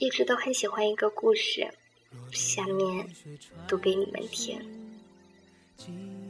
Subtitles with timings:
[0.00, 1.68] 一直都很喜欢一个故事，
[2.32, 3.06] 下面
[3.68, 4.58] 读给你们听。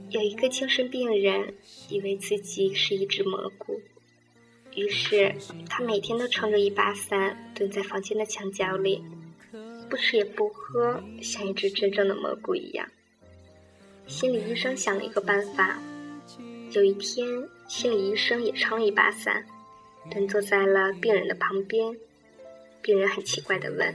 [0.08, 1.54] 有一个精神病人
[1.88, 3.80] 以为自己是一只蘑菇，
[4.74, 5.32] 于是
[5.68, 9.04] 他每天都撑着一把伞蹲在房间的墙角里，
[9.88, 12.84] 不吃也不喝，像一只真正的蘑菇一样。
[14.08, 15.80] 心理医生想了一个办法，
[16.72, 19.46] 有一天，心理医生也撑了一把伞，
[20.10, 21.96] 蹲坐在了病人的旁边。
[22.82, 23.94] 病人很奇怪的问：“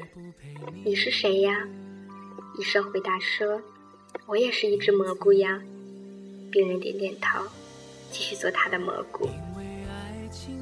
[0.86, 1.68] 你是谁呀？”
[2.60, 3.60] 医生回答说
[4.28, 5.60] ：“我也是一只蘑菇呀。”
[6.52, 7.44] 病人点点头，
[8.12, 9.28] 继续做他的蘑菇。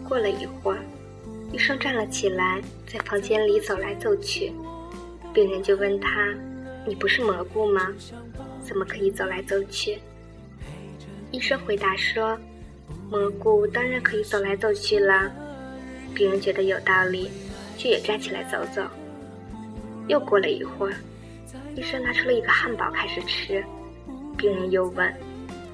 [0.07, 0.79] 过了一会儿，
[1.51, 4.53] 医生站了起来，在房间里走来走去。
[5.33, 6.33] 病人就问他
[6.87, 7.93] ：“你不是蘑菇吗？
[8.63, 9.99] 怎么可以走来走去？”
[11.31, 12.39] 医生回答说
[13.11, 15.29] ：“蘑菇当然可以走来走去了。”
[16.15, 17.29] 病人觉得有道理。
[17.83, 18.81] 就也站起来走走。
[20.07, 20.95] 又过了一会儿，
[21.75, 23.61] 医生拿出了一个汉堡开始吃。
[24.37, 25.13] 病人又问：“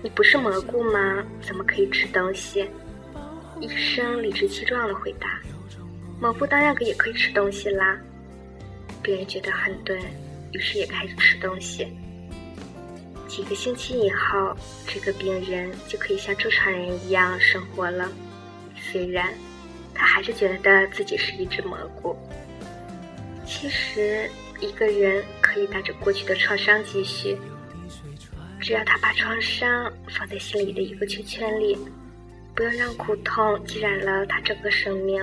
[0.02, 1.24] 你不是蘑菇吗？
[1.40, 2.68] 怎么可以吃东西？”
[3.62, 5.40] 医生理直气壮的回答
[6.20, 7.96] ：“蘑菇当然可以可以吃东西啦。”
[9.04, 10.00] 病人觉得很对，
[10.52, 11.88] 于是也开始吃东西。
[13.28, 14.58] 几个星期以后，
[14.88, 18.10] 这个病人就可以像正常人一样生活了，
[18.76, 19.32] 虽然。
[20.00, 22.18] 他还是觉得自己是一只蘑菇。
[23.46, 24.30] 其实，
[24.62, 27.38] 一个人可以带着过去的创伤继续，
[28.62, 31.78] 只要他把创伤放在心里的一个圈圈里，
[32.56, 35.22] 不要让苦痛浸染了他整个生命，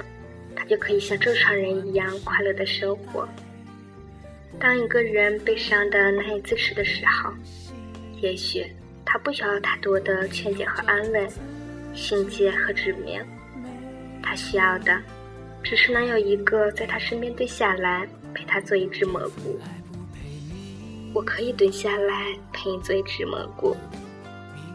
[0.55, 3.27] 他就可以像正常人一样快乐的生活。
[4.59, 7.33] 当一个人悲伤的难以自持的时候，
[8.21, 8.67] 也许
[9.05, 11.27] 他不需要太多的劝解和安慰，
[11.95, 13.25] 心结和指明。
[14.37, 14.97] 需要的，
[15.63, 19.59] 只是能有一个在他身边蹲下来陪他做一只蘑菇。
[21.15, 23.75] 我可以蹲下来陪你做一只蘑菇，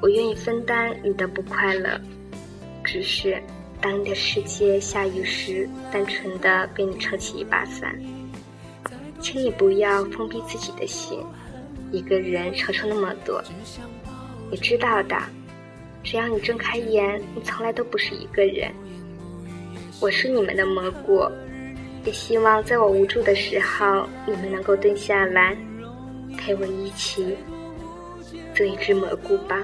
[0.02, 2.02] 我愿意分担你的不快乐。
[2.84, 3.40] 只是，
[3.80, 7.96] 当你的世界下雨时，单纯的被你撑起一把伞，
[9.19, 11.24] 请你不要封闭自己的心。
[11.91, 13.44] 一个人承受那么多，
[14.50, 15.16] 你知道的。
[16.03, 18.74] 只要你睁开眼，你从来都不是一个人。
[20.01, 21.22] 我是你们的蘑菇，
[22.06, 25.56] 也希望在我无助的时候，你们能够蹲下来，
[26.35, 27.38] 陪我一起
[28.56, 29.61] 做一只蘑菇吧。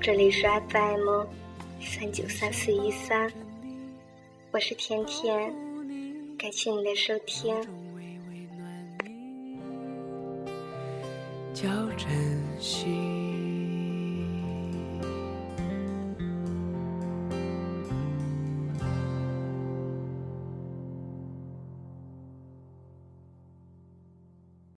[0.00, 1.26] 这里是 FM
[1.80, 3.28] 三九三四一三，
[4.52, 5.69] 我是甜甜。
[6.40, 7.54] 感谢你的收听。
[11.52, 11.68] 叫
[11.98, 12.08] 珍
[12.58, 13.19] 惜。